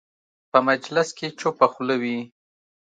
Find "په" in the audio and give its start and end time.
0.51-0.59